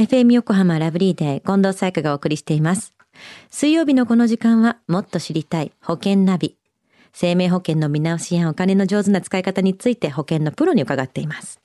[0.00, 2.94] FM 横浜ラブリーデー近藤彩香がお送りしています。
[3.50, 6.56] 水曜日のこの時間はもっと知りたい保険ナビ。
[7.12, 11.60] 生命保険の見直しやお金の上手な使い方について保険のプロに伺っています。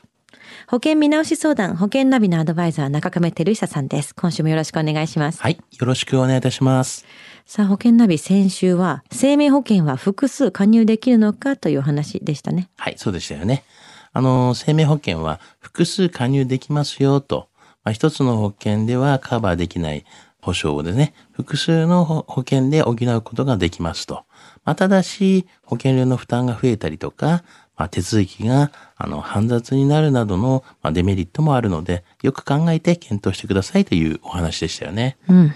[0.68, 4.13] 保険見直し相談保険ナビのアドバイザー中亀照久さんです。
[4.13, 5.42] 今週もよろしくお願いします。
[5.42, 5.56] はい。
[5.56, 7.06] よろしくお願いいたします。
[7.46, 12.67] さあ保険ナビ先週は生命保険は複数加入できるのかというお話でしたね。
[12.76, 13.63] はい、そうでしたよね。
[14.12, 17.48] あの、生命保険は複数加入できますよと。
[17.86, 20.05] まあ、一つの保険ではカバーできない
[20.41, 24.26] 保証でね、複数の保保険で補うことができますと。
[24.66, 27.44] まあ、ただし、保険料の負担が増えたりとか、
[27.78, 35.17] まあ、手続きが、あの、煩雑になるなどの、まあ、デメリットもあるので、よく考えて検討してくださいというお話でしたよね。
[35.28, 35.54] うん。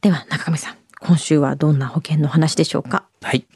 [0.00, 3.04] では中亀さん、今週はどんな保険の話でしょうか？
[3.22, 3.46] はい。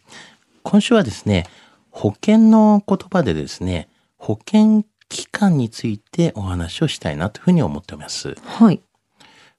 [0.63, 1.47] 今週はですね、
[1.91, 8.35] 保険の言葉でですね、保険期間についてお話をしたいなというふうに思っております。
[8.45, 8.81] はい。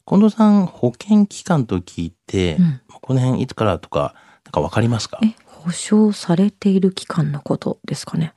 [0.06, 5.20] 近藤さん、保険期間と聞いて、うんこの辺いつからとか、なんかわかりますか？
[5.24, 8.34] え、保証されている期間のことですかね。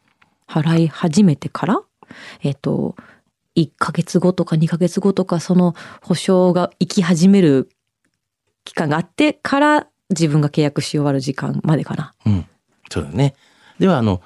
[0.46, 1.80] 払い始めてから？
[2.42, 2.94] えっ、と、
[3.56, 7.68] 1ヶ月後とか2ヶ月後とか、その保証が生き始める
[8.64, 12.14] 期間があってから自分が契約し終わる時間までかな。
[12.26, 12.46] うん。
[12.90, 13.34] そうだね。
[13.80, 14.20] では、あの、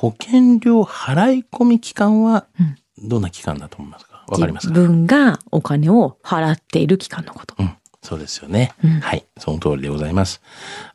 [0.00, 4.24] 保険料払い込み期間はうん、どんな期間だと思いますか？
[4.28, 4.72] わかりますか？
[4.72, 7.54] 自分がお金を払っている期間のこと。
[7.58, 7.76] うん。
[8.02, 8.72] そうですよね。
[8.82, 9.26] うんはい。
[9.36, 10.40] その通りでございます。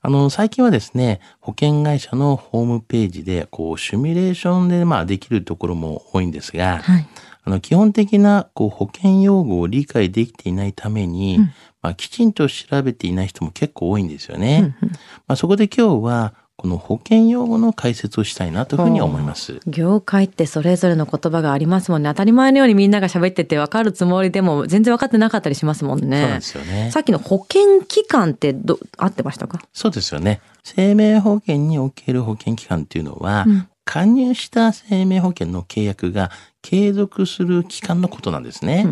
[0.02, 7.08] あの、最近はですね、保険会社のホームページで、こう、シミュレーションで、まあ、できるところも多いんですが、はい。
[7.44, 11.54] あの、基本的な、こう、保険用語を理解できていないために、うん
[11.84, 14.74] まあ、きちんと調べていない人も結構多いんですよね。
[14.82, 14.98] うんうんま
[15.28, 19.60] あ、そこで今日は、この保険用語の解説をしたいなというふうに思います。
[19.68, 22.10] 業界ってそれぞれの言葉がありますもんね。
[22.10, 26.22] 当たり前のようにみんなが喋ってて分かるつもりでも全然分かってなかったりしますもんね。
[26.22, 26.92] そうですよね。
[26.92, 29.48] さっきの保険期間ってど、合ってました？
[29.48, 30.40] かそうですよね。
[30.64, 36.32] 生命保険における保険期間っていうのは、うん加入した生命保険の契約が
[36.64, 38.88] 継続する期間のことなんですね。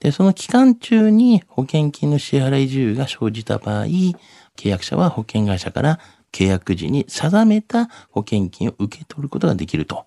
[0.00, 4.14] で、その期間中に保険金の支払い自由が生じた場合、契
[4.64, 6.00] 約者は保険会社から
[6.36, 10.04] 契約時に定めた保険金を受け取ることができると。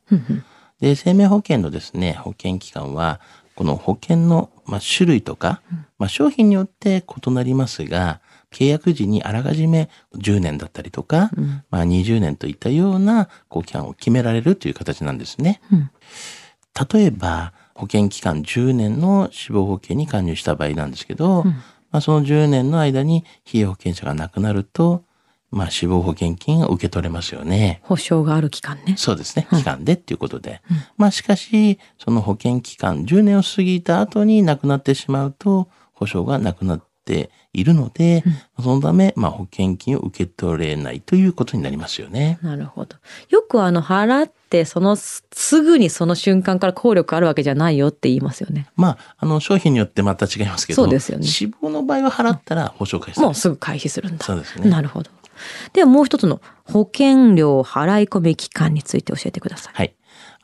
[0.79, 3.19] で、生命保険のですね、保険期間は、
[3.55, 5.63] この保険の、まあ、種類とか、
[5.97, 15.61] まあ、商品によって異なりますが、契約時にあらかじめ10年だったりとか、うんまあ、20年といったようなこう期間を決められるという形なんですね。
[15.71, 15.89] うん
[16.93, 21.47] 例えば、保険期間10年の死亡保険に加入した場合なんですけど、うん
[21.91, 25.03] まあ、その10年の間に被保険者が亡くなると、
[25.51, 27.79] まあ、死亡保険金が受け取れますよね。
[27.83, 28.95] 保証がある期間ね。
[28.97, 29.47] そうですね。
[29.51, 30.61] うん期間でっていうことで。
[30.69, 38.23] うんまあしかし、その保険期間10年を過ぎた後に亡くなってしまうと、保証がなくなっているので、
[38.61, 42.37] そのため、まあ保険金を受け取れないということになりますよね。
[42.41, 42.95] なるほど。
[43.29, 48.67] よくあの、払って、そのす、すぐにその瞬間から効力あるわけじゃないよって言いますよね。
[48.75, 54.25] まあ、あの、商品によってまた違いますけど、そうですよね死亡の場合は払ったら保証開始もうすぐ回避するんだ。
[54.25, 55.09] そうですねなるほど。
[55.73, 59.73] ではもう一つの保険料払い込み期間について教えてください。
[59.75, 59.95] はい。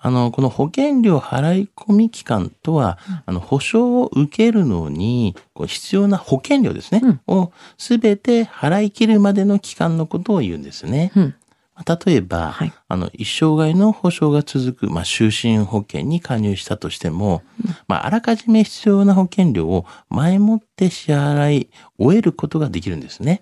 [0.05, 11.11] あの、この保険料払い込み期間とは、あの、保証を受けるのに、こう必要な保険料ですね、うんをすべて払い切るまでの期間のことを言うんですね。
[11.15, 11.35] うん。
[11.73, 17.41] まあ例えば、はいあの、一生涯の保証が続く、まあ、就寝保険に加入したとしても、
[17.87, 23.41] まあ、あらかじめ必要な保険料を前もって支払い終えることができるんですね。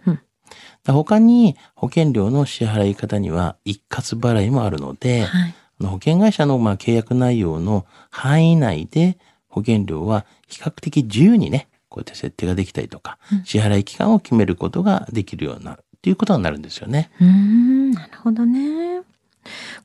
[0.85, 5.55] 他に保険料の支払い方には一括払いもあるので、はい。
[5.79, 17.11] あの保険会社のまあ契約内容の範囲内で保険料は比較的自由にね、こうやって設定ができたりとか、支払い期間を決めることができるようになるということになるんですよね。
[17.21, 19.01] うーん、なるほどね。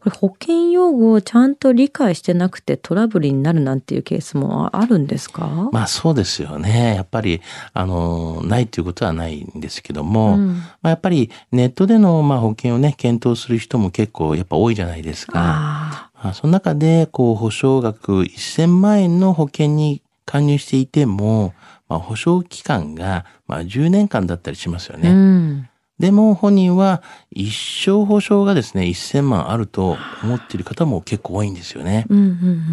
[0.00, 6.94] これ保険用語をちゃんと理解してなくてトラブルになるなんていうケースもあるんですか、まあそうですよね。
[6.94, 7.40] やっぱり、
[7.72, 15.32] あの、ないということはないんですけども、うんまあ、やっぱりネットでのまあ保険をね、検討する人も結構やっぱ多いじゃないですか。
[15.36, 21.54] あまあ、その中で、こう、保証額1000万円の保険に加入していても、
[21.88, 25.10] まあ、保証期間が、まあ、10年間だったりしますよあ、ね。
[25.10, 25.68] うん。
[25.98, 32.06] でも、本人は一生保証がですね、1000万あると思っている方も結構多いんですよね。
[32.08, 32.64] うんうんうん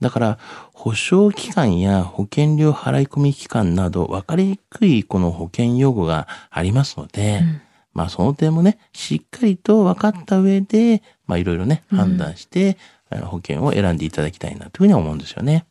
[0.00, 0.38] だから、
[0.72, 7.60] 保証期間や保険料払い込み期間など分かりにくいこの保険用語がありますので、うん
[7.92, 12.78] まあその点もね、しっかりと分かった上で、まあいろいろね、うん判断して、
[13.10, 15.66] 保険を選んでいただきたいなというふうに思うんですよね。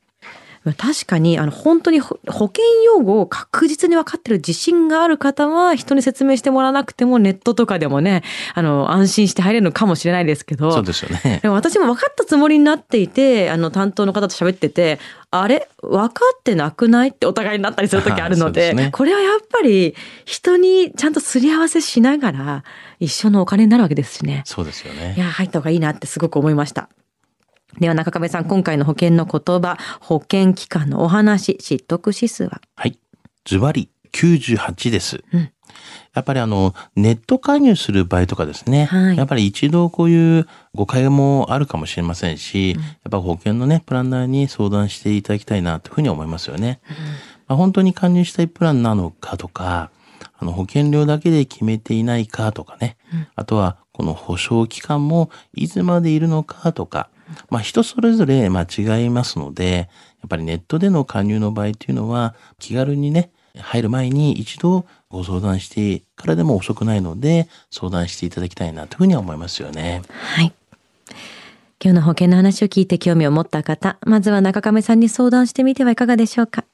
[0.78, 8.24] 確かに、あの、本当に保険用語を確実に分かってる自信がある方は、人に説明してもらわなくても、ネットとかでもね、
[8.54, 10.72] あの、安心して入れるのかもしれないですけど。
[10.72, 11.40] そうですよね。
[11.42, 15.00] でも私も分かったつもりになっていて、あの、担当の方と喋ってて、
[15.32, 15.70] あれ？
[15.82, 19.96] 分かってなくないってお互いになったりする時あるので、でね、これはやっぱり、
[20.26, 22.64] 人にちゃんとすり合わせしながら、
[23.00, 24.42] 一緒のお金になるわけですしね。
[24.46, 25.14] そうですよね。
[25.16, 26.90] いや、入った方がいいなってすごく思いました。
[27.78, 32.62] では中亀さん、今回の保険の言葉、保険機関のお話、知得指数は？
[32.76, 32.98] はい。
[33.46, 35.24] ズバリ98です。
[35.32, 35.52] うん、
[36.14, 46.82] やっぱりあの、ネット加入する場合とかですね、はい、やっぱり一度こういう誤解もあるかもしれませんし、うん、やっぱ保険のね、プランナーに相談していただきたいなというふうに思いますよね。
[46.90, 47.04] うん、ま
[47.50, 49.92] あ、本当に加入したいプランなのかとか、
[50.38, 52.98] あの保険料だけで決めていないかとかね、
[53.36, 57.10] あとはこの保証期間もいつまでいるのかとか、
[57.50, 59.90] まあ人それぞれ間違いますので、
[60.22, 70.02] やっぱりネットでの加入の場合っていうのは気軽にね、入る前に一度ご相談してからでも遅くないので相談していただきたいなというふうには思いますよね。
[70.10, 70.54] はい。
[71.82, 76.66] 今日の保険の話を聞いて興味を持った方、まずは中亀さんに相談してみてはいかがでしょうか。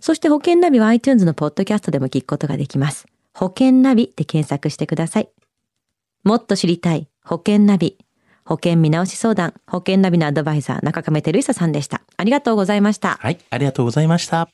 [0.00, 3.08] そして保険ナビは iTunes のポッドキャストでも聞くことができます。
[3.34, 5.28] 保険ナビで検索してください。
[6.22, 7.98] もっと知りたい保険ナビ。
[8.44, 12.02] 保険見直し相談、保険ナビのアドバイザー、中亀照久さんでした。
[12.16, 13.16] ありがとうございました。
[13.20, 14.48] はい、ありがとうございました。